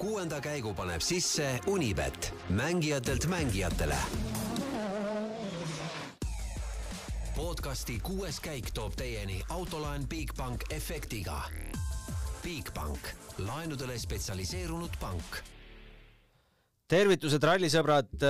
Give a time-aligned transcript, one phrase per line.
[0.00, 3.96] kuuenda käigu paneb sisse Unibet, mängijatelt mängijatele.
[7.36, 11.42] podcasti kuues käik toob teieni autolaen Bigbank efektiga.
[12.42, 12.98] Bigbank,
[13.38, 15.36] laenudele spetsialiseerunud pank.
[16.88, 18.24] tervitused, rallisõbrad.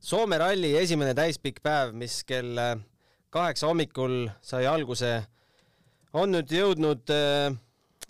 [0.00, 2.60] Soome ralli esimene täispikk päev, mis kell
[3.30, 5.22] kaheksa hommikul sai alguse,
[6.12, 7.56] on nüüd jõudnud äh,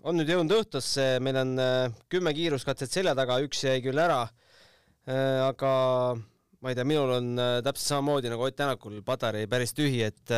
[0.08, 4.22] on nüüd jõudnud õhtusse, meil on äh, kümme kiiruskatset selja taga, üks jäi küll ära,
[5.08, 5.72] äh, aga
[6.62, 10.32] ma ei tea, minul on äh, täpselt samamoodi nagu Ott Tänakul patarei päris tühi, et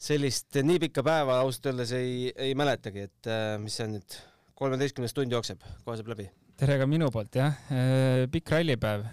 [0.00, 4.20] sellist nii pikka päeva ausalt öeldes ei, ei mäletagi, et mis see nüüd,
[4.56, 6.28] kolmeteistkümnes tund jookseb, kohe saab läbi.
[6.60, 7.56] tere ka minu poolt, jah.
[8.32, 9.04] pikk rallipäev,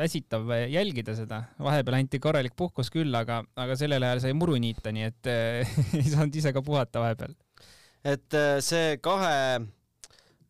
[0.00, 4.92] väsitav jälgida seda, vahepeal anti korralik puhkus küll, aga, aga sellel ajal sai muru niita,
[4.92, 5.32] nii et
[6.00, 7.36] ei saanud ise ka puhata vahepeal
[8.04, 9.64] et äh, see kahe,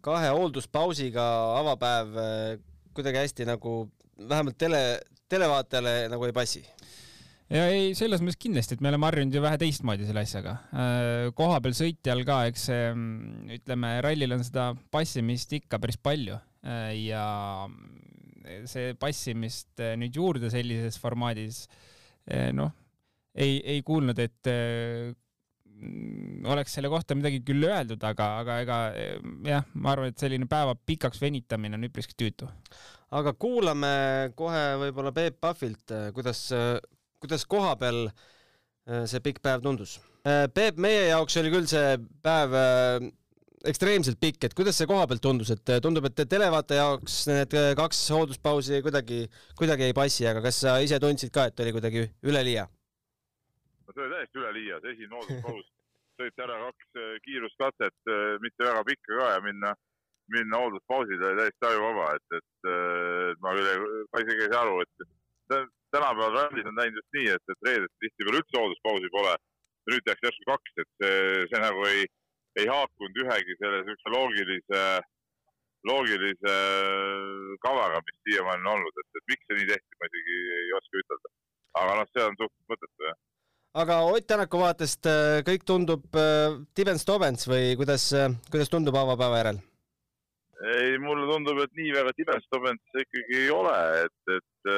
[0.04, 1.24] kahe hoolduspausiga
[1.60, 2.50] avapäev äh,
[2.94, 3.84] kuidagi hästi nagu
[4.18, 4.80] vähemalt tele,
[5.30, 6.64] televaatajale nagu ei passi
[7.54, 10.56] ja ei, selles mõttes kindlasti, et me oleme harjunud ju vähe teistmoodi selle asjaga.
[10.74, 16.40] Äh, kohapeal sõitjal ka, eks see, mm, ütleme, rallil on seda passimist ikka päris palju
[16.96, 17.24] ja
[18.68, 21.62] see passimist nüüd juurde sellises formaadis,
[22.56, 22.72] noh,
[23.36, 25.14] ei, ei kuulnud, et Mm,
[26.50, 28.78] oleks selle kohta midagi küll öeldud, aga, aga ega
[29.48, 32.48] jah, ma arvan, et selline päeva pikaks venitamine on üpriski tüütu.
[33.14, 36.46] aga kuulame kohe võib-olla Peep Pahvilt, kuidas,
[37.22, 39.98] kuidas koha peal äh, see pikk päev tundus.
[40.26, 43.08] Äh, Peep, meie jaoks oli küll see päev äh,
[43.70, 48.02] ekstreemselt pikk, et kuidas see koha pealt tundus, et tundub, et televaataja jaoks need kaks
[48.12, 49.24] hoolduspausi kuidagi,
[49.56, 52.68] kuidagi ei passi, aga kas sa ise tundsid ka, et oli kuidagi üleliia?
[53.86, 55.66] No see oli täiesti üleliia, see esimene hoolduspaus,
[56.20, 59.72] sõita ära kaks äh, kiiruskatset, äh, mitte väga pikka ka ja minna,
[60.34, 65.08] minna hoolduspausile täiesti ajuvaba, et, et, et ma küll, ma isegi ei saa aru, et
[65.94, 69.34] tänapäeval rallis on läinud just nii, et, et reedeti tihtipeale üldse hoolduspausi pole.
[69.84, 71.16] nüüd tehakse järsku kaks, et see,
[71.50, 72.06] see nagu ei,
[72.56, 74.84] ei haakunud ühegi selle niisuguse loogilise,
[75.90, 76.54] loogilise
[77.66, 81.02] kavaga, mis siiamaani on olnud, et, et miks see nii tehti, ma isegi ei oska
[81.02, 81.32] ütelda.
[81.82, 83.20] aga noh, see on suhteliselt mõttetu jah
[83.74, 89.40] aga Ott Tänaku vaatest äh, kõik tundub äh, tibens-tobens või kuidas, äh, kuidas tundub avapäeva
[89.42, 89.62] järel?
[90.64, 93.74] ei, mulle tundub, et nii väga tibens-tobens see ikkagi ei ole,
[94.04, 94.68] et, et,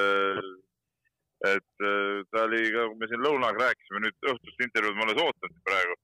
[1.53, 1.85] et
[2.33, 5.95] ta oli ka, kui me siin lõunaga rääkisime, nüüd õhtust intervjuud ma alles ootan praegu,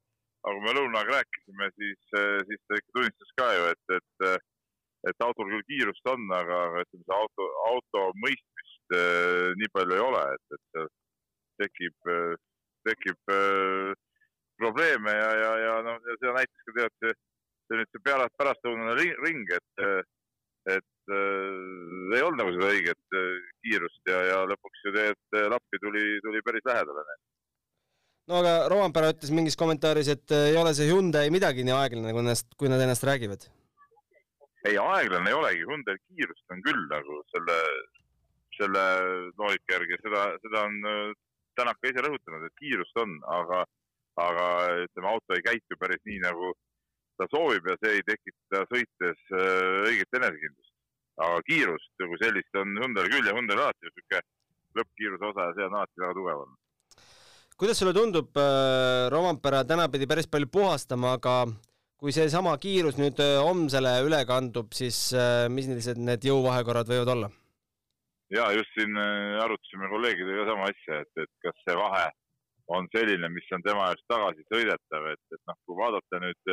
[0.44, 4.46] aga kui me lõunaga rääkisime, siis, siis ta ikka tunnistas ka ju, et, et,
[5.10, 8.96] et autol küll kiirust on, aga, aga ütleme, see auto, auto mõistmist
[9.64, 10.94] nii palju ei ole, et, et
[11.64, 12.14] tekib
[12.86, 13.92] tekib äh,
[14.62, 17.14] probleeme ja, ja, ja noh, ja seda näitas ka tead see,
[17.68, 19.84] see nüüd see pärast, pärastlõunane ring, et,
[20.76, 23.30] et äh, ei olnud nagu seda õiget äh,
[23.64, 27.16] kiirust ja, ja lõpuks ju tegelikult äh, lappi tuli, tuli päris lähedale.
[28.30, 32.14] no aga Rompera ütles mingis kommentaaris, et äh, ei ole see Hyundai midagi nii aeglane,
[32.14, 33.48] kui ennast, kui nad ennast räägivad.
[34.68, 37.58] ei, aeglane ei olegi, Hyundai kiirust on küll nagu selle,
[38.60, 38.86] selle
[39.40, 40.80] loogika järgi, seda, seda on
[41.58, 43.64] Tänak ka ise rõhutanud, et kiirust on, aga,
[44.22, 44.46] aga
[44.86, 46.54] ütleme, auto ei käitu päris nii, nagu
[47.22, 50.70] ta soovib ja see ei tekita sõites äh, õiget enesekindlust.
[51.22, 54.22] aga kiirust kui sellist on Hyundai'l küll ja Hyundai'l alati niisugune
[54.78, 56.58] lõppkiiruse osa ja see on alati väga tugev olnud.
[57.62, 61.36] kuidas sulle tundub, äh, Rompera täna pidi päris palju puhastama, aga
[62.00, 65.12] kui seesama kiirus nüüd äh, homsele üle kandub, siis
[65.52, 67.30] millised need jõuvahekorrad võivad olla?
[68.32, 72.08] ja just siin arutasime kolleegidega sama asja, et, et kas see vahe
[72.68, 76.52] on selline, mis on tema jaoks tagasi sõidetav, et, et noh, kui vaadata nüüd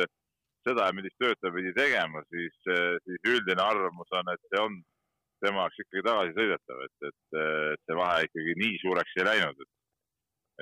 [0.66, 4.80] seda, millist tööd ta pidi tegema, siis, äh, siis üldine arvamus on, et see on
[5.44, 7.20] tema jaoks ikkagi tagasi sõidetav, et, et,
[7.74, 9.72] et see vahe ikkagi nii suureks ei läinud, et,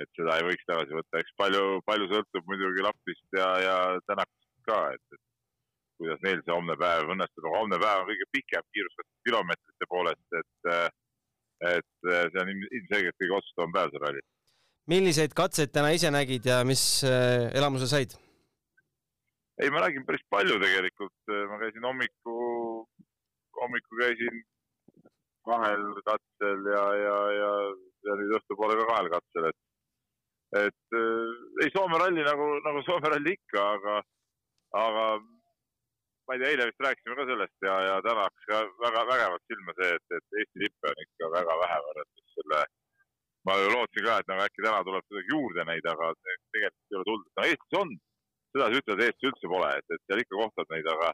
[0.05, 3.75] et seda ei võiks tagasi võtta, eks palju, palju sõltub muidugi Lapist ja, ja
[4.07, 5.25] Tänakust ka, et, et
[5.99, 10.39] kuidas neil see homne päev õnnestub, aga homne päev on kõige pikem kiirus kilomeetrite poolest,
[10.39, 10.73] et
[11.67, 14.27] et see on ilmselgelt kõige otsustavam päev seal rallis.
[14.89, 18.15] Milliseid katseid täna ise nägid ja mis äh, elamuse said?
[19.59, 22.35] ei, ma nägin päris palju tegelikult, äh, ma käisin hommiku,
[23.61, 24.43] hommikul käisin
[25.49, 27.49] kahel katsel ja, ja, ja,
[28.07, 29.59] ja nüüd õhtupoole ka kahel katsel, et
[30.65, 31.33] et äh,
[31.63, 33.99] ei, Soome ralli nagu, nagu Soome ralli ikka, aga,
[34.79, 35.03] aga
[36.29, 39.45] ma ei tea, eile vist rääkisime ka sellest ja, ja täna hakkas ka väga vägevalt
[39.49, 42.59] silma see, et, et Eesti lippe on ikka väga vähe võrreldes selle.
[43.47, 46.99] Ma ju lootsin ka, et nagu äkki täna tuleb kuidagi juurde neid, aga tegelikult ei
[46.99, 47.29] ole tulnud.
[47.37, 47.95] no Eestis on,
[48.51, 51.13] seda sa ütled, Eestis üldse pole, et, et seal ikka kohtad neid, aga,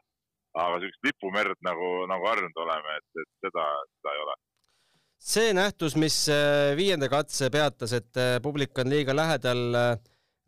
[0.64, 3.68] aga siukest lipumerd nagu, nagu harjunud oleme, et, et seda,
[3.98, 4.36] seda ei ole.
[5.26, 9.88] see nähtus, mis äh, viienda katse peatas, et äh, publik on liiga lähedal, äh,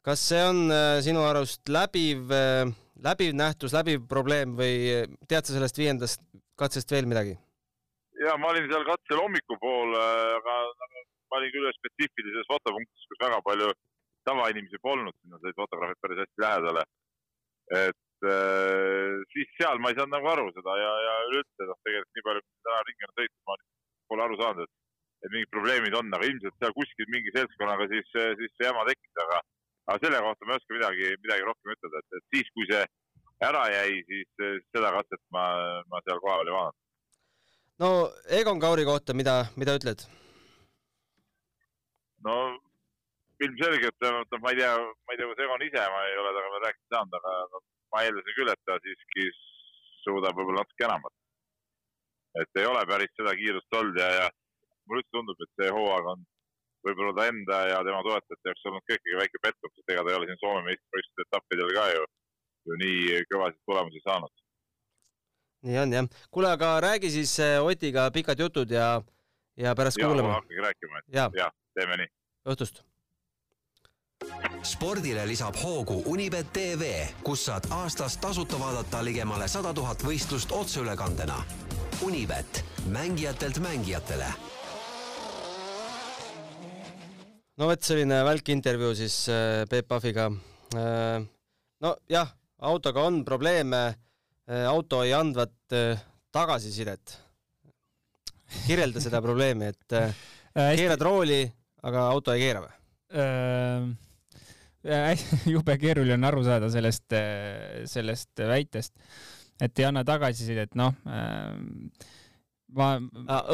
[0.05, 0.71] kas see on
[1.05, 2.31] sinu arust läbiv,
[3.05, 6.23] läbiv nähtus, läbiv probleem või tead sa sellest viiendast
[6.57, 7.37] katsest veel midagi?
[8.19, 10.01] ja ma olin seal katsel hommikupoole,
[10.39, 10.55] aga
[11.29, 13.71] ma olin küll ühes spetsiifilises fotopunktis, kus väga palju
[14.29, 16.85] tavainimesi polnud, sinna said fotograafid päris hästi lähedale.
[17.85, 22.17] et äh, siis seal ma ei saanud nagu aru seda ja, ja üleüldse noh, tegelikult
[22.17, 23.57] nii palju, kui täna ringi on sõitnud, ma
[24.13, 24.73] pole aru saanud, et,
[25.27, 28.09] et mingid probleemid on, aga ilmselt seal kuskil mingi seltskonnaga siis,
[28.41, 29.43] siis see jama tekkis, aga,
[29.91, 32.85] aga selle kohta ma ei oska midagi, midagi rohkem ütelda, et, et siis, kui see
[33.49, 35.45] ära jäi, siis seda katset ma,
[35.93, 36.81] ma seal kohapeal ei vaadanud.
[37.85, 37.93] no
[38.41, 40.09] Egon Kauri kohta, mida, mida ütled?
[42.29, 42.39] No
[43.45, 46.55] ilmselgelt, noh, ma ei tea, ma ei tea, kas Egon ise, ma ei ole temaga
[46.55, 47.61] veel rääkida saanud, aga
[47.93, 49.29] ma eeldasin küll, et ta siiski
[50.05, 51.15] suudab võib-olla natuke enamat.
[52.39, 54.27] et ei ole päris seda kiirust olnud ja, ja
[54.87, 56.27] mulle üldse tundub, et see hooaeg on
[56.87, 60.13] võib-olla ta enda ja tema toetajate jaoks olnud ka ikkagi väike pettumus, et ega ta
[60.13, 62.05] ei ole siin Soome meistrivõistluste etappidel ka ju,
[62.69, 64.35] ju nii kõvasid tulemusi saanud.
[65.69, 66.13] nii on jah.
[66.31, 68.91] kuule, aga räägi siis eh, Otiga pikad jutud ja,
[69.57, 70.37] ja pärast ja, kuulame.
[70.37, 71.31] hakake rääkima, et ja.
[71.43, 72.18] ja teeme nii.
[72.49, 72.85] Õhtust
[74.69, 76.91] spordile lisab hoogu Unibet tv,
[77.25, 81.39] kus saad aastas tasuta vaadata ligemale sada tuhat võistlust otseülekandena.
[82.07, 82.63] Unibet,
[82.93, 84.29] mängijatelt mängijatele.
[87.59, 90.29] no vot, selline välk intervjuu siis äh, Peep Pahviga.
[90.75, 91.25] Äh,
[91.83, 93.83] nojah, autoga on probleeme.
[94.49, 95.55] Äh, auto ei andvat
[96.33, 97.19] tagasisidet.
[98.67, 99.95] kirjelda seda probleemi, et
[100.55, 101.43] keerad rooli,
[101.87, 102.75] aga auto ei keera või?
[105.55, 107.17] jube keeruline on aru saada sellest,
[107.91, 108.95] sellest väitest,
[109.61, 110.95] et ei anna tagasisidet, noh
[112.77, 112.89] ma.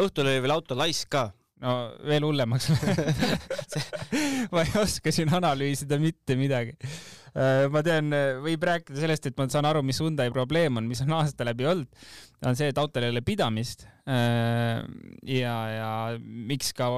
[0.03, 1.29] õhtul oli veel auto laisk ka
[1.63, 1.75] no
[2.07, 2.71] veel hullemaks
[4.53, 6.77] ma ei oska siin analüüsida mitte midagi.
[7.35, 8.13] Äh, ma tean,
[8.45, 11.67] võib rääkida sellest, et ma saan aru, mis Hyundai probleem on, mis on aasta läbi
[11.67, 12.05] olnud,
[12.47, 13.83] on see, et autol ei ole pidamist.
[14.07, 14.85] Äh,
[15.27, 15.89] ja, ja
[16.21, 16.91] miks ka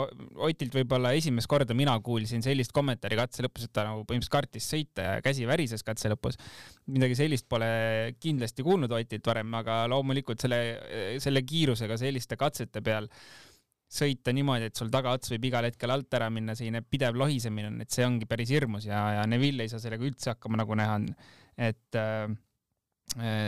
[0.45, 4.69] Otilt võib-olla esimest korda mina kuulsin sellist kommentaari katse lõpus, et ta nagu põhimõtteliselt kartis
[4.75, 6.37] sõita ja käsi värises katse lõpus.
[6.93, 7.71] midagi sellist pole
[8.21, 10.61] kindlasti kuulnud Otilt varem, aga loomulikult selle,
[11.23, 13.09] selle kiirusega selliste katsete peal
[13.87, 17.79] sõita niimoodi, et sul tagaots võib igal hetkel alt ära minna, selline pidev lohisemine on,
[17.85, 20.99] et see ongi päris hirmus ja, ja Neville ei saa sellega üldse hakkama, nagu näha
[20.99, 21.07] on.
[21.57, 22.27] et äh,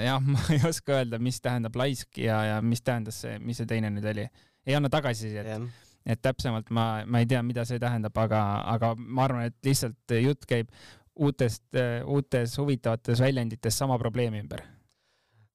[0.06, 3.68] jah, ma ei oska öelda, mis tähendab laisk ja, ja mis tähendas see, mis see
[3.68, 4.28] teine nüüd oli.
[4.68, 5.68] ei anna tagasisidet
[6.08, 8.40] et täpsemalt ma, ma ei tea, mida see tähendab, aga,
[8.72, 10.70] aga ma arvan, et lihtsalt jutt käib
[11.18, 11.64] uutest,
[12.06, 14.62] uutes huvitavates väljendites sama probleemi ümber.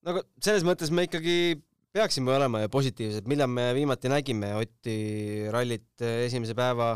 [0.03, 1.63] no aga selles mõttes me ikkagi
[1.93, 4.97] peaksime olema ju positiivsed, millal me viimati nägime Otti
[5.53, 6.95] rallit esimese päeva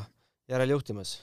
[0.49, 1.17] järel juhtimas?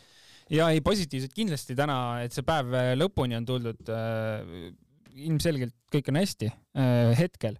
[0.52, 4.74] ja ei, positiivsed kindlasti täna, et see päev lõpuni on tuldud äh,.
[5.14, 7.56] ilmselgelt kõik on hästi äh, hetkel,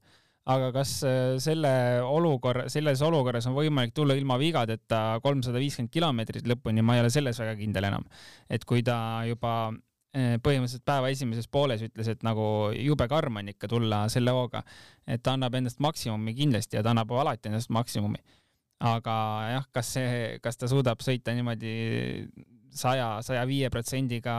[0.50, 1.72] aga kas äh, selle
[2.04, 7.10] olukorra, selles olukorras on võimalik tulla ilma vigadeta kolmsada viiskümmend kilomeetrit lõpuni, ma ei ole
[7.14, 8.06] selles väga kindel enam.
[8.50, 12.44] et kui ta juba Eh, põhimõtteliselt päeva esimeses pooles ütles, et nagu
[12.78, 14.62] jube karm on ikka tulla selle hooga,
[15.10, 18.22] et ta annab endast maksimumi kindlasti ja ta annab alati endast maksimumi.
[18.84, 19.14] aga
[19.48, 21.74] jah, kas see, kas ta suudab sõita niimoodi
[22.74, 24.34] saja, saja viie protsendiga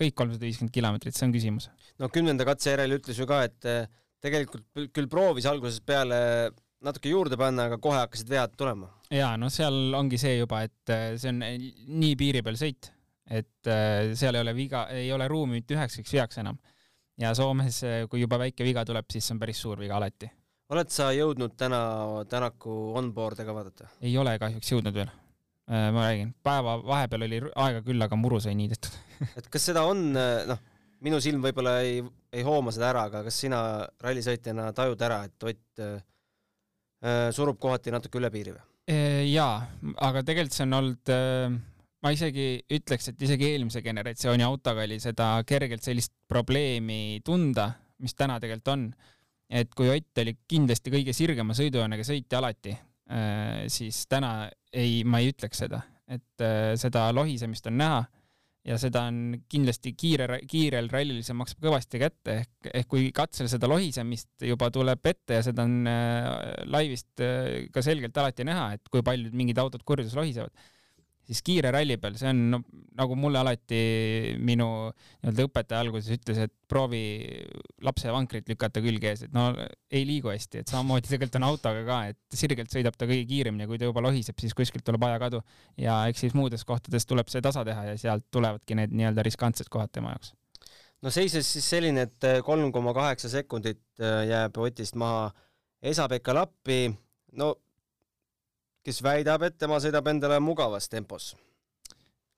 [0.00, 1.68] kõik kolmsada viiskümmend kilomeetrit, see on küsimus.
[2.00, 3.88] no kümnenda katse järel ütles ju ka, et eh,
[4.24, 6.18] tegelikult küll proovis algusest peale
[6.84, 8.90] natuke juurde panna, aga kohe hakkasid vead tulema.
[9.14, 12.92] ja no seal ongi see juba, et eh, see on nii piiri peal sõit
[13.30, 16.58] et äh, seal ei ole viga, ei ole ruumi mitte üheksaks veaks enam.
[17.20, 20.30] ja Soomes, äh, kui juba väike viga tuleb, siis see on päris suur viga alati.
[20.72, 21.80] oled sa jõudnud täna
[22.28, 23.90] Tänaku onboard'e ka vaadata?
[24.00, 25.12] ei ole kahjuks jõudnud veel.
[25.68, 28.94] Äh, ma räägin, päeva vahepeal oli aega küll, aga muru sai niidetud
[29.38, 30.60] et kas seda on, noh,
[31.04, 32.00] minu silm võib-olla ei,
[32.32, 33.60] ei hooma seda ära, aga kas sina
[34.02, 38.64] rallisõitjana tajud ära, et Ott äh, surub kohati natuke üle piiri või?
[39.28, 39.66] jaa,
[40.00, 41.58] aga tegelikult see on olnud äh,
[42.04, 47.70] ma isegi ütleks, et isegi eelmise generatsiooni autoga oli seda kergelt sellist probleemi tunda,
[48.02, 48.90] mis täna tegelikult on.
[49.48, 52.74] et kui Ott oli kindlasti kõige sirgema sõidujoonega sõitja alati,
[53.08, 58.02] äh, siis täna ei, ma ei ütleks seda, et äh, seda lohisemist on näha
[58.68, 63.48] ja seda on kindlasti kiire, kiirel rallil see maksab kõvasti kätte ehk, ehk kui katsel
[63.48, 66.28] seda lohisemist juba tuleb ette ja seda on äh,
[66.68, 67.24] laivist
[67.72, 70.52] ka selgelt alati näha, et kui palju mingid autod kurjus lohisevad
[71.28, 72.60] siis kiire ralli peal, see on no,
[72.96, 73.80] nagu mulle alati
[74.40, 77.02] minu nii-öelda õpetaja alguses ütles, et proovi
[77.84, 79.50] lapse vankrit lükata külge ees, et no
[79.92, 83.68] ei liigu hästi, et samamoodi tegelikult on autoga ka, et sirgelt sõidab ta kõige kiiremini
[83.68, 85.42] kui ta juba lohiseb, siis kuskilt tuleb ajakadu
[85.80, 89.68] ja eks siis muudes kohtades tuleb see tasa teha ja sealt tulevadki need nii-öelda riskantsed
[89.72, 90.32] kohad tema jaoks.
[91.04, 95.28] No seises siis selline, et kolm koma kaheksa sekundit äh, jääb Otist maha
[95.84, 96.88] Esa-Pekka Lappi,
[97.38, 97.52] no
[98.88, 101.34] kes väidab, et tema sõidab endale mugavas tempos.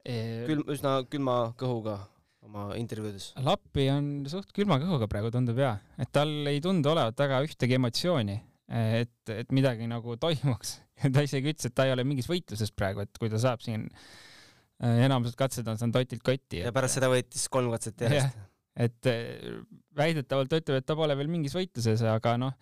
[0.02, 1.99] külm, üsna külma kõhuga
[2.47, 3.30] oma intervjuudes.
[3.45, 7.76] Lappi on suht külma kõhuga praegu tundub ja, et tal ei tundu olevat väga ühtegi
[7.76, 8.38] emotsiooni,
[9.02, 10.78] et, et midagi nagu toimuks.
[11.14, 13.87] ta isegi ütles, et ta ei ole mingis võitluses praegu, et kui ta saab siin
[13.87, 16.64] äh, enamused katsed on saanud Otilt kotti.
[16.64, 18.42] ja pärast seda võitis kolm katset järjest.
[18.88, 19.62] et äh,
[19.97, 22.57] väidetavalt ta ütleb, et ta pole veel mingis võitluses, aga noh,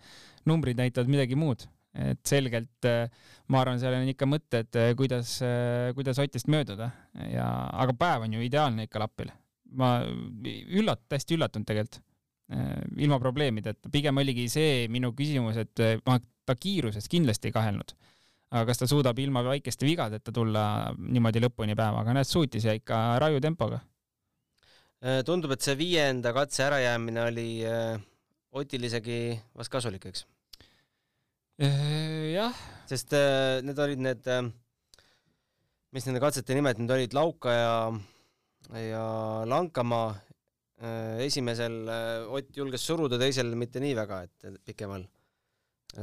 [0.47, 1.67] numbrid näitavad midagi muud
[1.99, 3.07] et selgelt äh,
[3.51, 6.91] ma arvan, seal on ikka mõtted, äh, kuidas, äh, kuidas Otist mööduda
[7.31, 7.47] ja,
[7.83, 9.31] aga päev on ju ideaalne ikka Lappil.
[9.79, 11.99] ma üllat-, hästi üllatunud tegelikult,
[12.97, 17.93] ilma probleemideta, pigem oligi see minu küsimus, et ma, ta kiiruses kindlasti ei kahelnud.
[18.49, 20.63] aga kas ta suudab ilma väikeste vigadeta tulla
[20.97, 23.83] niimoodi lõpuni päeva, aga näed, suutis ja ikka raju tempoga.
[25.29, 27.47] tundub, et see viienda katse ärajäämine oli
[28.49, 30.25] Otil isegi vast kasulik, eks
[31.59, 32.55] jah.
[32.87, 34.45] sest äh, need olid need, äh,
[35.91, 37.75] mis nende katsete nimed nüüd olid, Lauka ja,
[38.79, 39.05] ja
[39.49, 40.17] Lankamaa.
[41.19, 41.73] esimesel
[42.31, 45.01] Ott julges suruda, teisel mitte nii väga, et pikemal,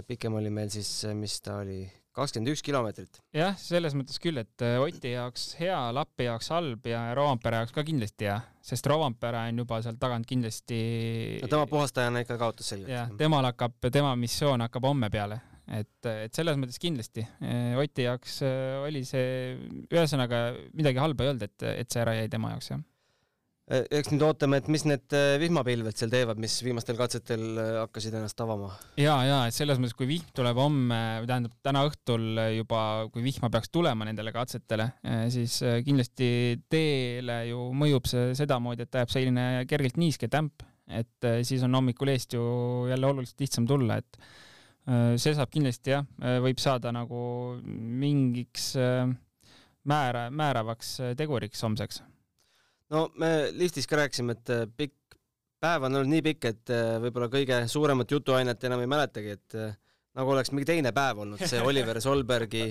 [0.06, 1.84] pikem oli meil siis, mis ta oli,
[2.16, 3.20] kakskümmend üks kilomeetrit.
[3.36, 7.84] jah, selles mõttes küll, et Oti jaoks hea, Lappi jaoks halb ja Rovanpere jaoks ka
[7.86, 10.78] kindlasti hea, sest Rovanpere on juba seal tagant kindlasti
[11.42, 12.94] no tema puhastajana ikka kaotas selgelt.
[12.94, 17.24] jah, temal hakkab, tema missioon hakkab homme peale et, et selles mõttes kindlasti
[17.80, 19.56] Oti jaoks äh, oli see,
[19.90, 22.84] ühesõnaga midagi halba ei olnud, et, et see ära jäi tema jaoks, jah.
[23.66, 27.42] Äh, eks nüüd ootame, et mis need äh, vihmapilved seal teevad, mis viimastel katsetel
[27.80, 28.68] hakkasid ennast avama.
[29.00, 33.26] ja, ja et selles mõttes, kui vihm tuleb homme, või tähendab täna õhtul juba, kui
[33.26, 34.92] vihma peaks tulema nendele katsetele,
[35.34, 36.30] siis kindlasti
[36.70, 41.74] teele ju mõjub see sedamoodi, et ta jääb selline kergelt niiske tämp, et siis on
[41.74, 42.46] hommikul eest ju
[42.86, 46.06] jälle oluliselt lihtsam tulla, et see saab kindlasti jah,
[46.44, 47.20] võib saada nagu
[47.66, 48.76] mingiks
[49.90, 52.06] määra, määravaks teguriks homseks.
[52.94, 55.18] No me liftis ka rääkisime, et pikk
[55.62, 59.56] päev on olnud nii pikk, et võib-olla kõige suuremat jutuainet enam ei mäletagi, et
[60.16, 62.68] nagu oleks mingi teine päev olnud, see Oliver Solbergi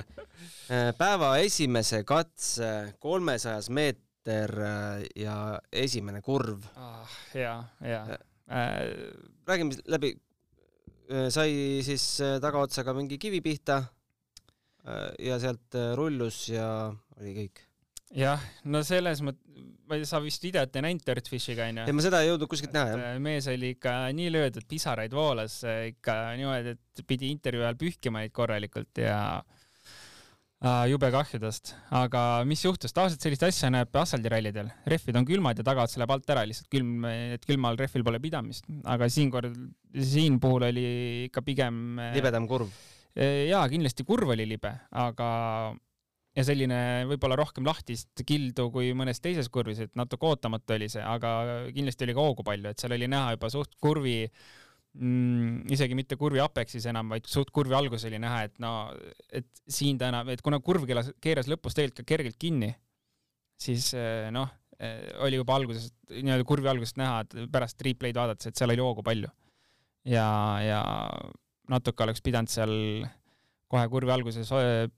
[0.98, 2.69] päeva esimese katse
[3.01, 4.53] kolmesajas meeter
[5.17, 5.38] ja
[5.72, 7.17] esimene kurv ah,.
[7.34, 8.05] ja, ja
[8.50, 8.79] äh,.
[9.45, 10.15] räägime läbi,
[11.05, 13.75] Äh, sai siis äh, tagaotsaga mingi kivi pihta
[14.89, 17.62] äh, ja sealt rullus ja oli kõik.
[18.15, 21.86] Jah, no selles mõttes, sa vist videot ei näinud Dirtfishiga onju?
[21.89, 23.19] ei, ma seda ei jõudnud kuskilt näha, jah.
[23.24, 25.60] mees oli ikka nii löödud, pisaraid voolas
[25.91, 32.65] ikka niimoodi, et pidi intervjuu ajal pühkima neid korralikult ja äh, jube kahjudest, aga mis
[32.65, 36.72] juhtus, tavaliselt sellist asja näeb asfaldirallidel, rehvid on külmad ja tagaotsa läheb alt ära lihtsalt
[36.74, 37.05] külm,
[37.36, 39.60] et külmal rehvil pole pidamist, aga siinkord,
[40.15, 40.89] siin puhul oli
[41.29, 42.72] ikka pigem äh, libedam kurv.
[43.15, 45.27] Äh, jaa, kindlasti kurv oli libe, aga
[46.35, 46.77] ja selline
[47.09, 51.31] võib-olla rohkem lahtist kildu kui mõnes teises kurvis, et natuke ootamatu oli see, aga
[51.75, 56.19] kindlasti oli ka hoogu palju, et seal oli näha juba suht kurvi mm, isegi mitte
[56.19, 58.73] kurvi apeksis enam, vaid suht kurvi alguses oli näha, et no,
[59.31, 62.73] et siin ta enam, et kuna kurv keeras, keeras lõpus tegelikult ka kergelt kinni,
[63.61, 68.51] siis eh, noh, eh, oli juba alguses, nii-öelda kurvi algusest näha, et pärast replay'd vaadates,
[68.51, 69.31] et seal oli hoogu palju.
[70.05, 70.27] ja,
[70.61, 70.81] ja
[71.71, 72.75] natuke oleks pidanud seal
[73.72, 74.51] kohe kurvi alguses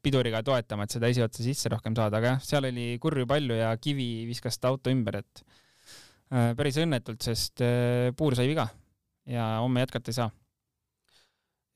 [0.04, 3.72] piduriga toetama, et seda esiotsa sisse rohkem saada, aga jah, seal oli kurvi palju ja
[3.80, 5.46] kivi viskas seda auto ümber, et
[6.60, 7.64] päris õnnetult, sest
[8.20, 8.68] puur sai viga
[9.28, 10.30] ja homme jätkata ei saa.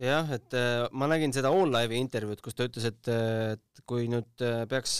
[0.02, 4.46] jah, et äh, ma nägin seda OnLive'i intervjuud, kus ta ütles, et, et kui nüüd
[4.46, 5.00] äh, peaks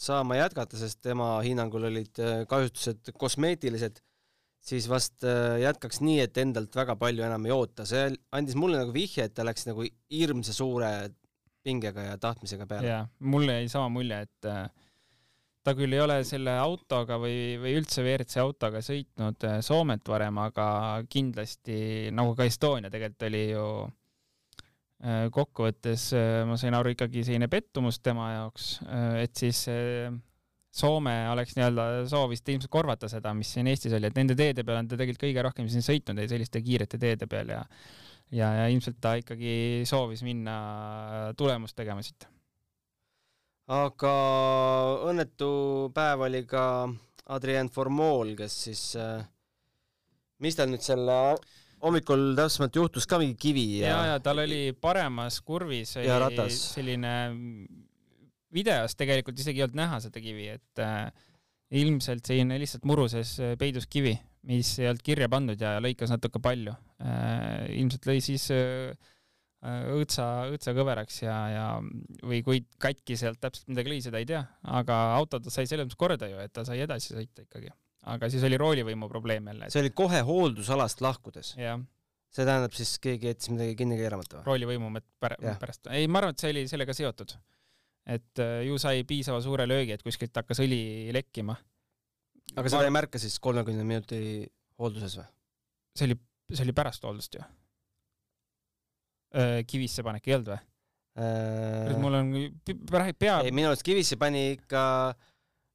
[0.00, 4.00] saama jätkata, sest tema hinnangul olid äh, kahjustused kosmeetilised,
[4.60, 7.86] siis vast jätkaks nii, et endalt väga palju enam ei oota.
[7.88, 10.90] see andis mulle nagu vihje, et ta läks nagu hirmsa suure
[11.64, 12.88] pingega ja tahtmisega peale.
[12.88, 13.02] jaa,
[13.32, 14.64] mulle jäi sama mulje, et äh,
[15.64, 20.40] ta küll ei ole selle autoga või, või üldse WRC autoga sõitnud äh, Soomet varem,
[20.42, 20.66] aga
[21.10, 26.10] kindlasti nagu ka Estonia tegelikult oli ju äh, kokkuvõttes,
[26.48, 28.72] ma sain aru, ikkagi selline pettumus tema jaoks,
[29.20, 29.66] et siis
[30.70, 34.78] Soome oleks nii-öelda soovis ilmselt korvata seda, mis siin Eestis oli, et nende teede peal
[34.78, 37.64] on ta tegelikult kõige rohkem siin sõitnud, selliste kiirete teede peal ja
[38.30, 40.56] ja, ja ilmselt ta ikkagi soovis minna
[41.38, 42.28] tulemust tegema siit
[43.70, 44.14] aga
[45.10, 45.52] õnnetu
[45.94, 46.64] päev oli ka
[47.30, 49.22] Adrien Formol, kes siis äh,
[50.42, 51.16] mis tal nüüd selle
[51.80, 56.58] hommikul täpsemalt juhtus ka mingi kivi ja, ja, ja tal oli paremas kurvis ja ratas.
[56.74, 57.14] selline
[58.52, 61.06] videos tegelikult isegi ei olnud näha seda kivi, et äh,
[61.70, 64.16] ilmselt selline lihtsalt muru sees äh, peidus kivi,
[64.48, 67.70] mis ei olnud kirja pandud ja lõikas natuke palju äh,.
[67.76, 68.94] ilmselt lõi siis äh,
[69.60, 71.66] õõtsa, õõtsa kõveraks ja, ja
[72.24, 75.86] või kui katki sealt täpselt midagi lõi, seda ei tea, aga auto ta sai selles
[75.86, 77.70] mõttes korda ju, et ta sai edasi sõita ikkagi
[78.08, 79.74] aga siis oli roolivõimu probleem jälle et....
[79.74, 81.54] see oli kohe hooldusalast lahkudes?
[81.60, 81.80] jah.
[82.32, 84.46] see tähendab siis keegi jättis midagi kinni keeramata või?
[84.48, 87.36] roolivõimu pär pärast, ei, ma arvan, et see oli sellega seotud.
[88.10, 91.56] Et äh, ju sai piisava suure löögi, et kuskilt hakkas õli lekkima.
[92.56, 92.88] aga seda ma...
[92.88, 94.20] ei märka siis kolmekümne minuti
[94.80, 95.28] hoolduses või?
[95.96, 96.18] see oli,
[96.50, 97.46] see oli pärast hooldust ju.
[99.38, 100.62] Äh, kivisse panek ei olnud või?
[101.20, 102.30] Äh, mul on
[103.18, 103.40] pea.
[103.44, 104.84] ei, minu arust kivisse pani ikka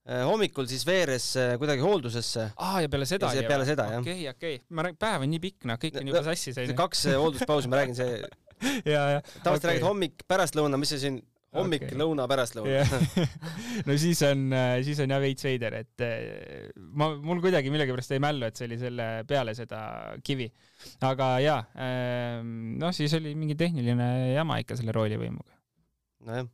[0.05, 2.43] hommikul siis veeres kuidagi hooldusesse.
[2.61, 4.03] aa, ja peale seda ja peale seda, jah.
[4.03, 4.59] okei, okei.
[4.69, 7.97] ma räägin, päev on nii pikk, noh, kõik on juba sassis, kaks hoolduspausi, ma räägin,
[7.97, 8.19] see
[8.85, 9.71] tavaliselt okay.
[9.71, 11.17] räägid hommik, pärastlõuna, mis see siin
[11.55, 12.99] hommik okay., lõuna, pärastlõuna
[13.87, 14.45] no siis on,
[14.85, 16.05] siis on jah veits veider, et
[16.75, 19.79] ma, mul kuidagi millegipärast jäi mällu, et see oli selle peale seda
[20.25, 20.49] kivi.
[21.07, 21.61] aga jaa,
[22.43, 25.57] noh, siis oli mingi tehniline jama ikka selle roolivõimuga.
[26.27, 26.53] nojah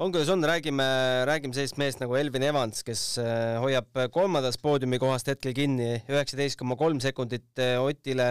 [0.00, 0.84] on kuidas on, räägime,
[1.28, 6.56] räägime sellisest mehest nagu Elvin Evans, kes äh, hoiab kolmandast poodiumi kohast hetkel kinni, üheksateist
[6.56, 8.30] koma kolm sekundit äh, Otile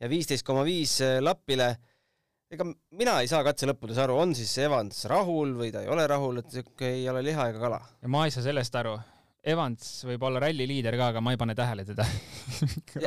[0.00, 1.74] ja viisteist koma viis äh, Lapile.
[2.50, 6.06] Ega mina ei saa katse lõppudes aru, on siis Evans rahul või ta ei ole
[6.10, 7.80] rahul, et siuke ei ole liha ega kala.
[8.10, 8.96] ma ei saa sellest aru.
[9.50, 12.04] Evans võib olla ralli liider ka, aga ma ei pane tähele teda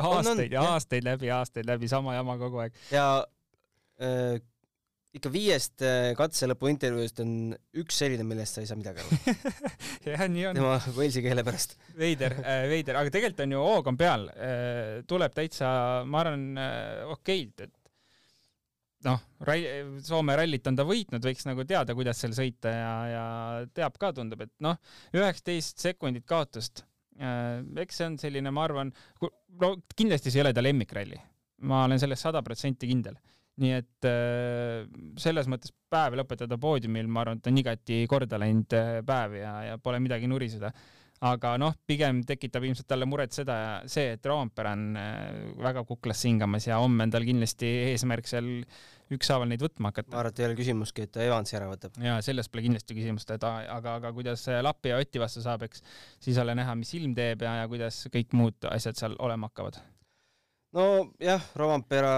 [0.08, 2.80] aastaid ja aastaid läbi, aastaid läbi, sama jama kogu aeg.
[2.90, 3.06] ja
[4.02, 4.40] äh,
[5.14, 9.36] ikka viiest äh, katse lõpu intervjuust on üks selline, millest sa ei saa midagi aru
[10.08, 10.58] jah, nii on.
[10.58, 11.76] tema Walesi keele pärast.
[12.00, 15.68] veider äh,, veider, aga tegelikult on ju hoog on peal äh,, tuleb täitsa,
[16.08, 17.76] ma arvan äh,, okeilt, et
[19.06, 19.20] noh,
[20.04, 23.26] Soome rallit on ta võitnud, võiks nagu teada, kuidas seal sõita ja, ja
[23.76, 24.80] teab ka, tundub, et noh,
[25.16, 26.84] üheksateist sekundit kaotust
[27.20, 27.60] äh,.
[27.84, 28.94] eks see on selline, ma arvan,
[29.60, 31.20] no kindlasti see ei ole ta lemmikralli,
[31.68, 33.20] ma olen selles sada protsenti kindel
[33.62, 34.82] nii et äh,
[35.20, 39.54] selles mõttes päev lõpetada poodiumil, ma arvan, et on igati korda läinud äh, päev ja,
[39.68, 40.72] ja pole midagi nuriseda.
[41.22, 43.56] Aga noh, pigem tekitab ilmselt talle muret seda,
[43.90, 48.50] see, et Roompere on äh, väga kuklas hingamas ja homme on tal kindlasti eesmärk seal
[49.14, 50.10] ükshaaval neid võtma hakata.
[50.10, 51.96] ma arvan, et ei ole küsimustki, et ta Evansi ära võtab.
[52.02, 55.84] ja selles pole kindlasti küsimust, et aga, aga kuidas Lappi ja Oti vastu saab, eks
[56.24, 59.80] siis ole näha, mis ilm teeb ja, ja kuidas kõik muud asjad seal olema hakkavad.
[60.74, 62.14] nojah, Roompere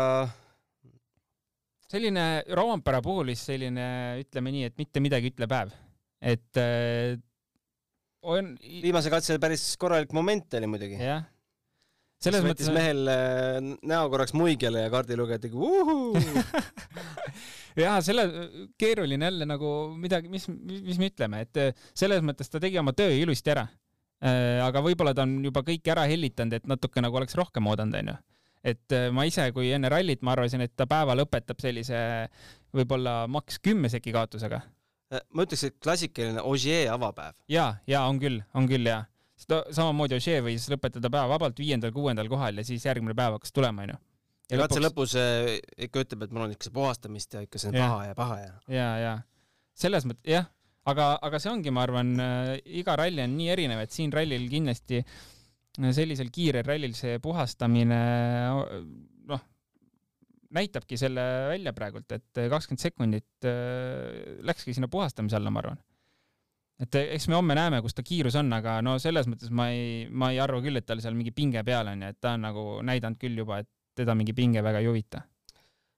[1.90, 3.88] selline Roompere puhul siis selline,
[4.24, 5.74] ütleme nii, et mitte midagi ütle päev,
[6.22, 7.18] et äh,
[8.26, 8.52] on.
[8.82, 10.98] viimase katse päris korralik moment oli muidugi.
[11.00, 11.24] jah.
[12.22, 12.70] selles mõttes.
[12.74, 16.16] mehel äh, näo korraks muigele ja kaardilugeja tegi uhuu
[17.84, 18.28] jah, selle
[18.80, 22.96] keeruline jälle nagu midagi, mis, mis me ütleme, et äh, selles mõttes ta tegi oma
[22.96, 23.66] töö ilusti ära.
[24.24, 28.00] Äh, aga võib-olla ta on juba kõik ära hellitanud, et natuke nagu oleks rohkem oodanud,
[28.00, 28.16] onju
[28.66, 31.98] et ma ise, kui enne rallit ma arvasin, et ta päeva lõpetab sellise
[32.74, 34.58] võib-olla maks kümne seki kaotusega.
[35.14, 37.36] Äh, ma ütleks, et klassikaline Ogier avapäev.
[37.52, 39.04] ja, ja on küll, on küll ja.
[39.38, 44.00] samamoodi Ogier võis lõpetada päeva vabalt viiendal-kuuendal kohal ja siis järgmine päev hakkas tulema, onju.
[44.50, 45.52] ja katse lõpus äh,
[45.86, 47.86] ikka ütleb, et mul on ikka see puhastamist ja ikka see on ja.
[47.86, 48.52] paha ja paha ja.
[48.66, 49.14] ja, ja
[49.78, 50.50] selles mõttes jah,
[50.90, 54.50] aga, aga see ongi, ma arvan äh,, iga ralli on nii erinev, et siin rallil
[54.50, 55.04] kindlasti
[55.94, 58.02] sellisel kiirel rallil see puhastamine
[60.56, 65.80] näitabki selle välja praegult, et kakskümmend sekundit äh, läkski sinna puhastamise alla, ma arvan.
[66.82, 70.04] et eks me homme näeme, kus ta kiirus on, aga no selles mõttes ma ei,
[70.10, 72.44] ma ei arva küll, et tal seal mingi pinge peal on ja et ta on
[72.48, 75.24] nagu näidanud küll juba, et teda mingi pinge väga ei huvita.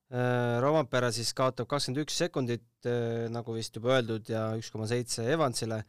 [0.09, 4.87] Äh, Rovampere siis kaotab kakskümmend üks sekundit, äh, nagu vist juba öeldud, ja üks koma
[4.89, 5.83] seitse Evansile.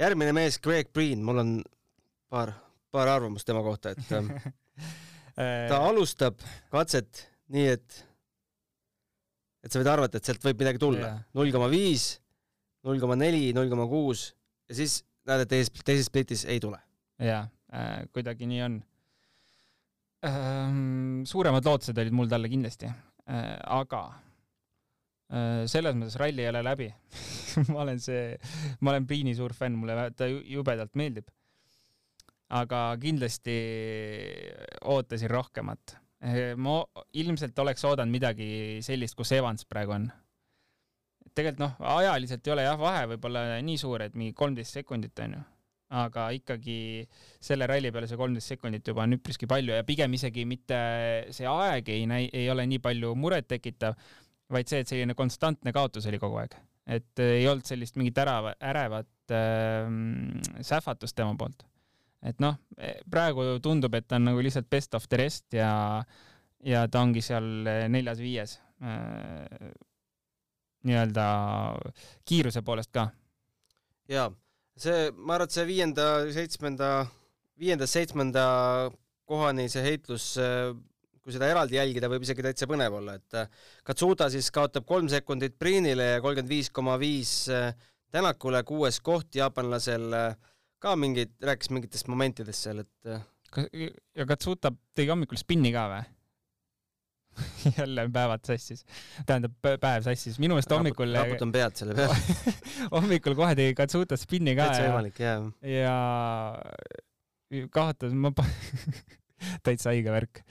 [0.00, 1.56] järgmine mees, Greg Breen, mul on
[2.32, 2.54] paar
[2.92, 4.30] paar arvamust tema kohta, et ähm,
[5.70, 6.40] ta alustab
[6.72, 7.98] katset nii, et,
[9.62, 11.14] et sa võid arvata, et sealt võib midagi tulla.
[11.36, 12.14] null koma viis,
[12.86, 14.30] null koma neli, null koma kuus
[14.70, 16.80] ja siis näed, et teises, teises splitis ei tule.
[17.22, 18.80] jaa äh,, kuidagi nii on
[20.26, 21.22] ähm,.
[21.28, 24.00] suuremad lootused olid mul talle kindlasti äh,, aga
[25.30, 26.88] äh, selles mõttes ralli ei ole läbi
[27.72, 28.34] ma olen see,
[28.80, 31.30] ma olen Priini suur fänn, mulle ta jubedalt meeldib
[32.52, 33.56] aga kindlasti
[34.92, 35.96] ootasin rohkemat.
[36.22, 36.74] Ma
[37.18, 40.10] ilmselt oleks oodanud midagi sellist, kus Evans praegu on.
[41.34, 45.40] tegelikult noh, ajaliselt ei ole jah, vahe võib-olla nii suur, et mingi kolmteist sekundit onju,
[46.02, 46.76] aga ikkagi
[47.40, 50.78] selle ralli peale see kolmteist sekundit juba on üpriski palju ja pigem isegi mitte
[51.34, 53.96] see aeg ei näi-, ei ole nii palju murettekitav,
[54.52, 56.54] vaid see, et selline konstantne kaotus oli kogu aeg,
[56.86, 59.90] et ei olnud sellist mingit ärava, ärevat äh,
[60.60, 61.66] sähvatust tema poolt.
[62.22, 62.58] Et noh,
[63.10, 65.72] praegu tundub, et ta on nagu lihtsalt best of the rest ja
[66.62, 68.52] ja ta ongi seal neljas-viies
[68.86, 69.72] äh,
[70.86, 71.26] nii-öelda
[72.26, 73.08] kiiruse poolest ka.
[74.10, 74.28] jaa,
[74.76, 76.88] see, ma arvan, et see viienda, seitsmenda,
[77.60, 78.44] viienda-seitsmenda
[79.28, 80.32] kohani see heitlus,
[81.22, 83.38] kui seda eraldi jälgida, võib isegi täitsa põnev olla, et
[83.86, 87.46] Katsuta siis kaotab kolm sekundit Priinile ja kolmkümmend viis koma viis
[88.12, 90.10] Tänakule, kuues koht jaapanlasel
[90.82, 93.12] ka mingid, rääkis mingitest momentidest seal, et
[94.16, 96.02] ja Katsuta tegi hommikul spinni ka või?
[97.78, 98.84] jälle päevad sassis,
[99.26, 101.14] tähendab päev sassis, minu meelest hommikul.
[101.16, 102.16] raputan pead selle peale
[102.96, 104.68] hommikul kohe tegi Katsuta spinni ka.
[104.68, 105.38] täitsa võimalik, jaa.
[105.64, 105.96] ja
[107.72, 108.32] kaotas, ma
[109.66, 110.42] täitsa haige värk.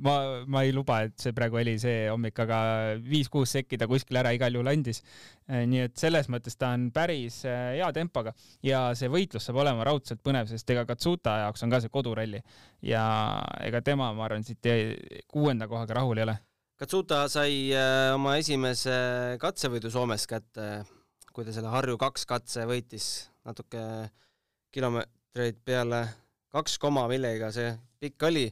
[0.00, 2.58] Ma, ma ei luba, et see praegu oli see hommik, aga
[3.04, 5.02] viis-kuus sekki ta kuskil ära igal juhul andis.
[5.48, 8.32] nii et selles mõttes ta on päris äh, hea tempoga
[8.64, 12.40] ja see võitlus saab olema raudselt põnev, sest ega Katsuta jaoks on ka see koduralli
[12.88, 13.04] ja
[13.60, 14.64] ega tema, ma arvan, siit
[15.28, 16.38] kuuenda kohaga rahul ei ole.
[16.80, 20.72] Katsuta sai äh, oma esimese katsevõidu Soomes kätte,
[21.32, 23.82] kui ta selle Harju kaks katse võitis natuke
[24.72, 26.04] kilomeetreid peale
[26.52, 28.46] kaks koma millegagi see pikk oli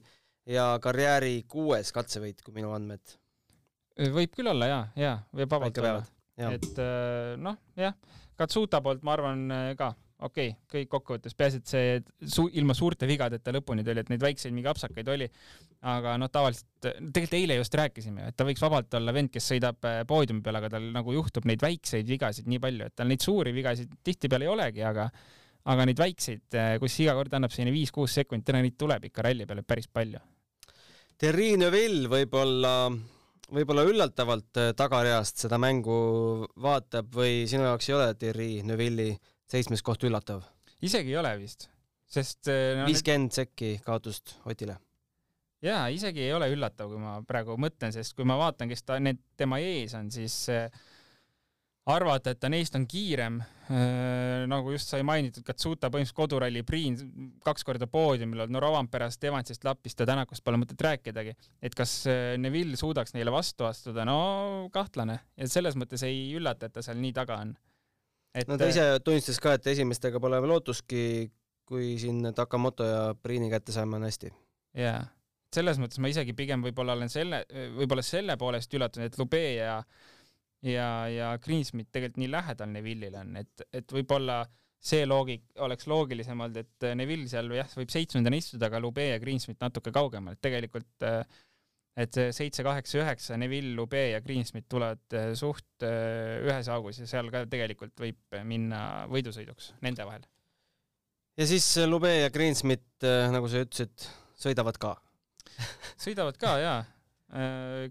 [0.48, 3.16] ja karjääri kuues katsevõit, kui minu andmed.
[4.00, 6.04] võib küll olla jaa, jaa, võib vabalt olla.
[6.50, 7.96] et äh, noh, jah,
[8.40, 12.74] Katsuta poolt ma arvan äh, ka okei okay,, kõik kokkuvõttes, peaasi, et see su ilma
[12.76, 15.28] suurte vigadeta lõpuni tuli, et neid väikseid mingi apsakaid oli.
[15.80, 19.88] aga noh, tavaliselt, tegelikult eile just rääkisime, et ta võiks vabalt olla vend, kes sõidab
[19.88, 23.24] äh, poodiumi peal, aga tal nagu juhtub neid väikseid vigasid nii palju, et tal neid
[23.24, 25.08] suuri vigasid tihtipeale ei olegi, aga
[25.70, 29.24] aga neid väikseid, eh, kus iga kord annab selline viis-kuus sekundit, täna neid tuleb ikka
[29.26, 30.20] ralli peale päris palju.
[31.20, 32.74] Thierry Neuville võib-olla,
[33.52, 35.98] võib-olla üllatavalt eh, tagareast seda mängu
[36.64, 39.12] vaatab või sinu jaoks ei ole Thierry Neuville'i
[39.50, 40.46] seitsmes koht üllatav?
[40.80, 41.68] isegi ei ole vist,
[42.08, 43.36] sest eh, no, viiskümmend need...
[43.42, 44.78] sekki kaotust Otile.
[45.64, 48.96] jaa, isegi ei ole üllatav, kui ma praegu mõtlen, sest kui ma vaatan, kes ta,
[49.02, 50.72] need tema ees on, siis äh,
[51.94, 56.96] arvata, et ta neist on kiirem äh,, nagu just sai mainitud, Katsuta põhimõtteliselt koduralli Priin
[57.44, 61.34] kaks korda poodiumil olnud, no Rovanperast, Evansist, Lapist ja Tänakust pole mõtet rääkidagi.
[61.62, 66.68] et kas äh, Neville suudaks neile vastu astuda, no kahtlane ja selles mõttes ei üllata,
[66.70, 67.54] et ta seal nii taga on.
[68.34, 71.30] et no ta ise tunnistas ka, et esimestega pole lootustki,
[71.70, 74.32] kui siin Takamoto ja Priini kätte saime, on hästi.
[74.78, 75.02] jaa,
[75.54, 77.44] selles mõttes ma isegi pigem võib-olla olen selle,
[77.76, 79.80] võib-olla selle poolest üllatunud, et Lube ja
[80.66, 84.42] ja, ja Greensmith tegelikult nii lähedal Neville'ile on, et, et võib-olla
[84.80, 89.20] see loogik oleks loogilisem olnud, et Neville seal jah, võib seitsmendana istuda, aga Lube ja
[89.20, 91.06] Greensmith natuke kaugemal, et tegelikult
[92.00, 97.28] et see seitse, kaheksa, üheksa, Neville, Lube ja Greensmith tulevad suht ühes augus ja seal
[97.34, 100.24] ka tegelikult võib minna võidusõiduks nende vahel.
[101.36, 104.08] ja siis Lube ja Greensmith, nagu sa ütlesid,
[104.40, 104.94] sõidavad ka.
[106.00, 106.78] Sõidavad ka jaa.
[106.80, 106.99] Äh,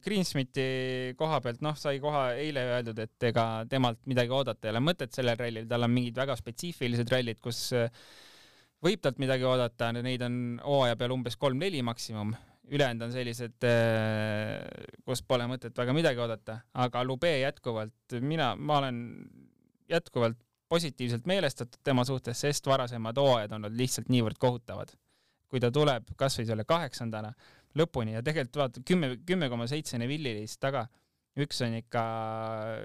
[0.03, 0.63] Greensmiti
[1.15, 4.81] koha pealt, noh, sai koha eile öeldud, et ega temalt midagi oodata ei ole.
[4.83, 7.87] Mõtet sellel rallil, tal on mingid väga spetsiifilised rallid, kus äh,
[8.83, 12.33] võib talt midagi oodata, neid on hooaja peal umbes kolm-neli maksimum,
[12.69, 18.81] ülejäänud on sellised, äh, kus pole mõtet väga midagi oodata, aga Lube jätkuvalt, mina, ma
[18.83, 19.01] olen
[19.89, 24.91] jätkuvalt positiivselt meelestatud tema suhtes, sest varasemad hooajad on olnud lihtsalt niivõrd kohutavad.
[25.49, 27.31] kui ta tuleb kasvõi selle kaheksandana
[27.77, 30.85] lõpuni ja tegelikult vaata kümme, kümme koma seitse Neville'ist taga,
[31.39, 32.03] üks on ikka
[32.73, 32.79] äh,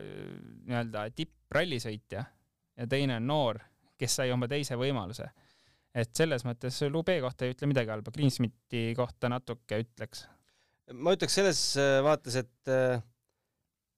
[0.68, 2.25] nii-öelda tipprallisõitja
[2.75, 3.61] ja teine on noor,
[4.01, 5.31] kes sai oma teise võimaluse.
[5.94, 10.27] et selles mõttes Lube kohta ei ütle midagi halba, Greensmiti kohta natuke ütleks.
[10.92, 13.01] ma ütleks selles äh, vaates, et, äh,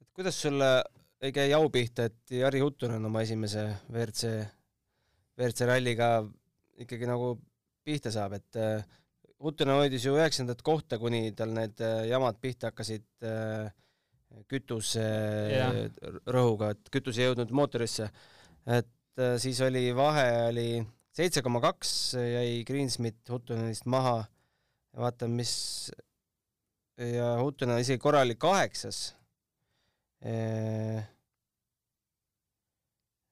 [0.01, 0.71] et kuidas sulle
[1.21, 4.37] ei käi au pihta, et Jari Huttunen oma esimese WRC,
[5.39, 6.11] WRC ralliga
[6.77, 7.35] ikkagi nagu
[7.87, 8.59] pihta saab, et
[9.43, 13.69] Huttunen hoidis ju üheksandat kohta, kuni tal need äh, jamad pihta hakkasid äh,
[14.49, 15.05] kütuse
[16.25, 18.09] rõhuga, et kütus ei jõudnud mootorisse.
[18.65, 20.69] et äh, siis oli vahe oli
[21.17, 24.25] seitse koma kaks, jäi Greensmith Huttunenist maha.
[24.97, 25.53] vaatame, mis
[26.97, 29.15] ja Huttunen isegi korra oli kaheksas.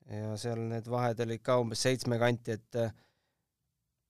[0.05, 2.77] ja seal need vahed olid ka umbes seitsme kanti, et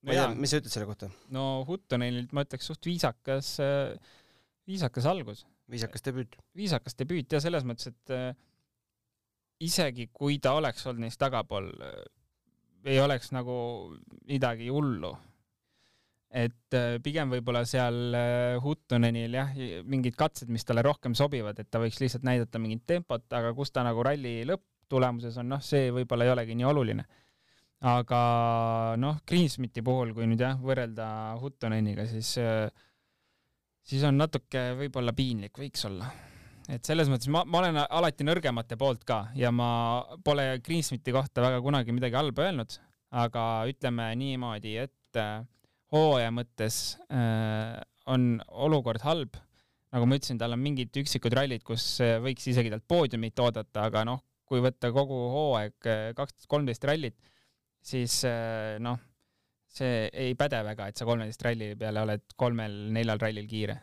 [0.05, 1.09] ma ei tea, mis sa ütled selle kohta?
[1.33, 3.55] no Huttonenilt ma ütleks suht viisakas,
[4.69, 5.45] viisakas algus.
[5.71, 6.37] viisakas debüüt.
[6.57, 8.13] viisakas debüüt ja selles mõttes, et
[9.65, 11.71] isegi kui ta oleks olnud neist tagapool,
[12.85, 13.55] ei oleks nagu
[14.29, 15.15] midagi hullu.
[16.35, 18.15] et pigem võib-olla seal
[18.61, 19.51] Huttonenil jah,
[19.87, 23.71] mingid katsed, mis talle rohkem sobivad, et ta võiks lihtsalt näidata mingit tempot, aga kus
[23.71, 27.07] ta nagu ralli lõpptulemuses on, noh, see võib-olla ei olegi nii oluline
[27.85, 28.19] aga
[28.97, 31.07] noh, Greensmiti puhul, kui nüüd jah, võrrelda
[31.41, 32.31] Huttoneniga, siis,
[33.85, 36.09] siis on natuke võib-olla piinlik, võiks olla.
[36.65, 39.69] et selles mõttes ma, ma olen alati nõrgemate poolt ka ja ma
[40.25, 42.79] pole Greensmiti kohta väga kunagi midagi halba öelnud,
[43.13, 45.43] aga ütleme niimoodi, et äh,
[45.93, 47.77] hooaja mõttes äh,
[48.09, 49.37] on olukord halb.
[49.95, 53.85] nagu ma ütlesin, tal on mingid üksikud rallid, kus äh, võiks isegi talt poodiumit oodata,
[53.87, 57.15] aga noh, kui võtta kogu hooaeg, äh, kaksteist, kolmteist rallit
[57.85, 58.99] siis äh, noh,
[59.75, 63.77] see ei päde väga, et sa kolmeteist ralli peale oled kolmel-neljal rallil kiire.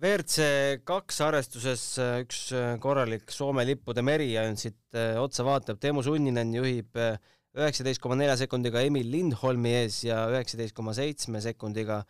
[0.00, 6.02] WRC kaks arvestuses äh, üks äh, korralik Soome lippude meri ainult siit otsa vaatab, Teemu
[6.04, 12.00] Sunninen juhib üheksateist koma nelja sekundiga Emil Lindholmi ees ja üheksateist koma seitsme sekundiga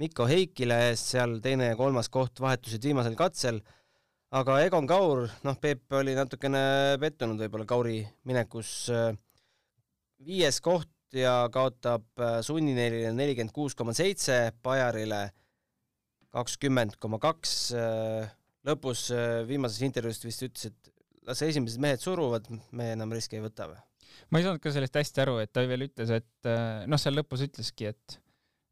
[0.00, 3.60] Mikko Heikile ees, seal teine ja kolmas koht vahetusid viimasel katsel,
[4.34, 9.12] aga Egon Kaur, noh, Peep oli natukene pettunud võib-olla Kauri minekus äh,
[10.22, 15.28] viies koht ja kaotab äh, Sunninelile nelikümmend kuus koma seitse, Bajarile
[16.34, 17.54] kakskümmend koma kaks.
[17.78, 18.28] Äh,
[18.66, 20.92] lõpus äh, viimases intervjuus vist ütles, et
[21.28, 23.80] las esimesed mehed suruvad, me enam riske ei võta või?
[24.30, 26.46] ma ei saanud ka sellest hästi aru, et ta veel ütles, et
[26.88, 28.20] noh, seal lõpus ütleski, et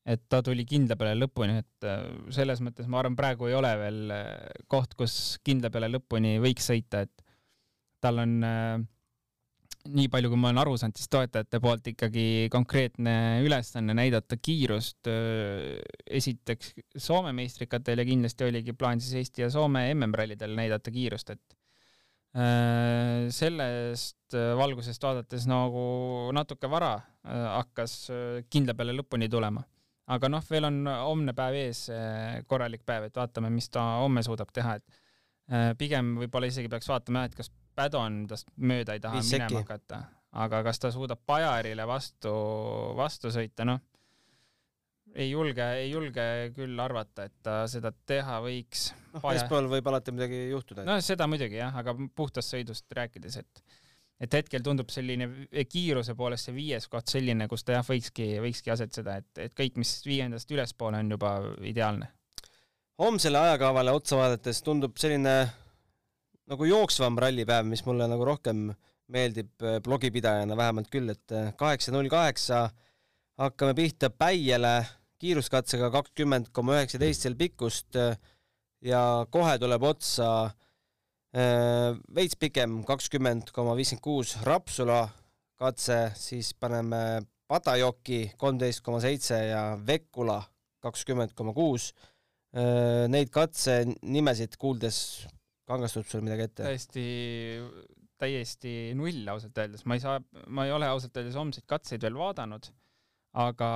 [0.08, 1.86] et ta tuli kindla peale lõpuni, et
[2.34, 4.14] selles mõttes ma arvan, praegu ei ole veel
[4.70, 7.22] koht, kus kindla peale lõpuni võiks sõita, et
[8.02, 8.82] tal on äh,
[9.90, 15.10] nii palju, kui ma olen aru saanud, siis toetajate poolt ikkagi konkreetne ülesanne näidata kiirust
[16.06, 21.58] esiteks Soome meistrikatel ja kindlasti oligi plaan siis Eesti ja Soome MM-rallidel näidata kiirust, et
[22.32, 25.82] sellest valgusest vaadates nagu
[26.32, 26.94] natuke vara
[27.26, 28.06] hakkas
[28.48, 29.66] kindla peale lõpuni tulema.
[30.12, 31.86] aga noh, veel on homne päev ees,
[32.46, 37.26] korralik päev, et vaatame, mis ta homme suudab teha, et pigem võib-olla isegi peaks vaatama
[37.26, 39.62] et kas Padon tast mööda ei taha Viis minema sekki.
[39.62, 40.02] hakata,
[40.44, 42.32] aga kas ta suudab Bajarile vastu,
[42.98, 43.80] vastu sõita, noh,
[45.14, 46.24] ei julge, ei julge
[46.56, 48.90] küll arvata, et ta seda teha võiks.
[49.12, 50.86] noh, eespool võib alati midagi juhtuda.
[50.88, 53.64] no seda muidugi jah, aga puhtast sõidust rääkides, et
[54.22, 55.26] et hetkel tundub selline
[55.66, 59.80] kiiruse poolest see viies koht selline, kus ta jah, võikski, võikski asetseda, et, et kõik,
[59.82, 61.32] mis viiendast ülespoole on juba
[61.66, 62.06] ideaalne.
[63.02, 65.34] homsele ajakavale otsa vaadates tundub selline
[66.50, 68.70] nagu jooksvam rallipäev, mis mulle nagu rohkem
[69.12, 72.66] meeldib äh, blogipidajana vähemalt küll, et äh, kaheksa null kaheksa
[73.40, 74.82] hakkame pihta Päiele
[75.22, 78.16] kiiruskatsega kakskümmend koma üheksateist seal pikkust äh,
[78.82, 80.28] ja kohe tuleb otsa
[81.32, 85.06] veits pikem, kakskümmend koma viiskümmend kuus Rapsula
[85.56, 90.42] katse, siis paneme Patajoki kolmteist koma seitse ja Vekula
[90.84, 91.94] kakskümmend koma kuus.
[93.08, 94.58] Neid katse nimesid
[95.72, 96.66] kuuldes kangastub sul midagi ette?
[96.66, 97.06] täiesti,
[98.20, 100.20] täiesti null ausalt öeldes, ma ei saa,
[100.52, 102.68] ma ei ole ausalt öeldes homseid katseid veel vaadanud,
[103.42, 103.72] aga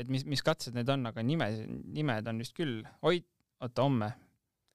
[0.00, 1.50] et mis, mis katsed need on, aga nime,
[1.94, 3.20] nimed on vist küll, oi,
[3.62, 4.12] oota, homme.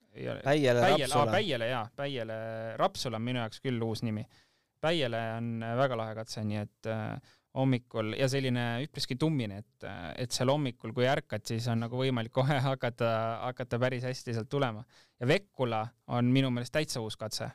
[0.10, 1.32] Päiele, Rapsula.
[1.32, 2.38] Päiele jaa, Päiele,
[2.80, 4.23] Rapsula on minu jaoks küll uus nimi.
[4.82, 9.88] Päiele on väga lahe katse, nii et äh, hommikul ja selline üpriski tummine, et,
[10.21, 13.09] et seal hommikul, kui ärkad, siis on nagu võimalik kohe hakata,
[13.47, 14.83] hakata päris hästi sealt tulema.
[15.19, 15.85] ja Vekkula
[16.15, 17.49] on minu meelest täitsa uus katse.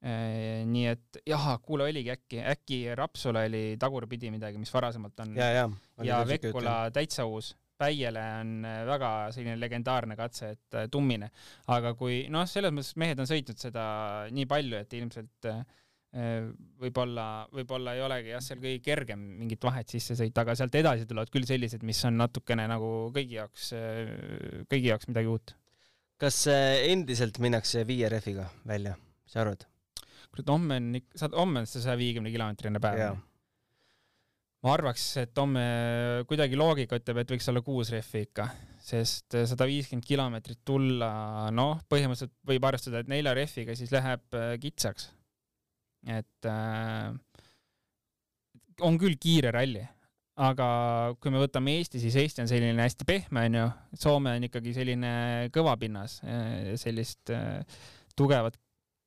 [0.00, 5.34] nii et jah, kuule, oligi äkki, äkki Rapsula oli tagurpidi midagi, mis varasemalt on.
[5.36, 5.66] ja, ja,
[6.02, 7.56] ja Vekkula täitsa uus.
[7.80, 11.30] Päiele on väga selline legendaarne katse, et tummine,
[11.72, 13.84] aga kui noh, selles mõttes mehed on sõitnud seda
[14.36, 15.79] nii palju, et ilmselt äh, Äh,
[16.10, 21.06] võib-olla, võib-olla ei olegi jah, seal kõige kergem mingit vahet sisse sõita, aga sealt edasi
[21.06, 25.54] tulevad küll sellised, mis on natukene nagu kõigi jaoks, äh, kõigi jaoks midagi uut.
[26.20, 29.66] kas äh, endiselt minnakse viie rehviga välja, mis sa arvad?
[30.30, 33.22] kurat, homme on ikka, saad, homme on see saja viiekümne kilomeetrine päev.
[34.66, 35.62] ma arvaks, et homme
[36.26, 38.48] kuidagi loogika ütleb, et võiks olla kuus rehvi ikka,
[38.82, 41.14] sest sada viiskümmend kilomeetrit tulla,
[41.54, 44.26] noh, põhimõtteliselt võib arvestada, et nelja rehviga siis läheb
[44.58, 45.12] kitsaks
[46.08, 47.10] et äh,
[48.86, 49.82] on küll kiire ralli,
[50.40, 50.66] aga
[51.20, 53.68] kui me võtame Eesti, siis Eesti on selline hästi pehme, onju,
[54.00, 55.12] Soome on ikkagi selline
[55.54, 57.60] kõva pinnas, äh, sellist äh,
[58.16, 58.58] tugevat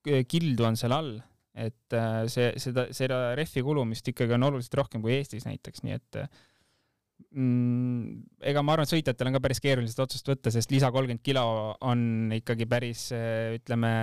[0.03, 1.13] kildu on seal all,
[1.56, 5.95] et äh, see, seda, seda rehvi kulumist ikkagi on oluliselt rohkem kui Eestis näiteks, nii
[5.95, 6.19] et
[7.32, 8.19] mm,
[8.51, 11.23] ega ma arvan, et sõitjatel on ka päris keeruline seda otsust võtta, sest lisa kolmkümmend
[11.25, 11.45] kilo
[11.88, 13.08] on ikkagi päris,
[13.58, 13.93] ütleme,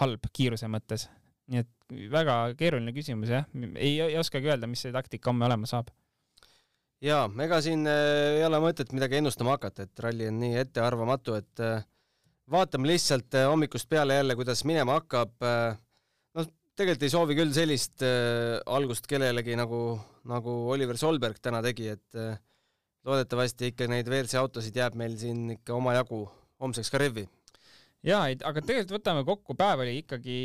[0.00, 1.10] halb kiiruse mõttes.
[1.52, 5.68] nii et väga keeruline küsimus jah, ei, ei oskagi öelda, mis see taktika homme olema
[5.68, 5.90] saab.
[7.04, 11.36] jaa, ega siin äh, ei ole mõtet midagi ennustama hakata, et ralli on nii ettearvamatu,
[11.40, 11.84] et äh,
[12.50, 15.36] vaatame lihtsalt äh, hommikust peale jälle, kuidas minema hakkab.
[16.34, 18.02] noh, tegelikult ei soovi küll sellist
[18.66, 19.84] algust kellelegi nagu,
[20.28, 22.24] nagu Oliver Solberg täna tegi, et
[23.04, 26.24] loodetavasti ikka neid WRC autosid jääb meil siin ikka omajagu
[26.64, 27.28] homseks ka revvi
[28.04, 30.38] jaa, aga tegelikult võtame kokku, päev oli ikkagi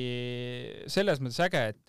[0.92, 1.86] selles mõttes äge, et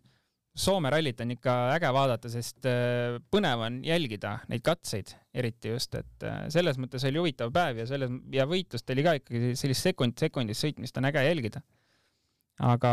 [0.60, 5.94] Soome rallit on ikka äge vaadata, sest äh, põnev on jälgida neid katseid, eriti just,
[5.94, 9.86] et äh, selles mõttes oli huvitav päev ja selles ja võitlust oli ka ikkagi sellist
[9.86, 11.62] sekund sekundis sõitmist on äge jälgida.
[12.58, 12.90] aga,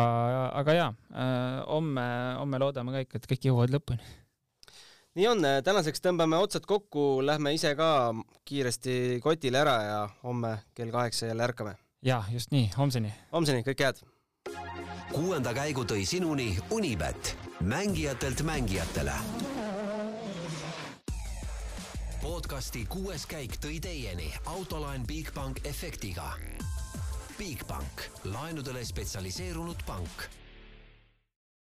[0.62, 2.06] aga jaa, äh, homme,
[2.38, 4.06] homme loodame ka ikka, et kõik jõuavad lõpuni
[5.18, 8.14] nii on, tänaseks tõmbame otsad kokku, lähme ise ka
[8.46, 13.14] kiiresti kotile ära ja homme kell kaheksa jälle ärkame ja just nii, homseni.
[13.32, 14.02] homseni, kõike head.
[15.12, 19.14] kuuenda käigu tõi sinuni Unibet, mängijatelt mängijatele.
[22.22, 26.32] podcasti kuues käik tõi teieni autolaen Bigbank efektiga.
[27.38, 30.30] Bigbank, laenudele spetsialiseerunud pank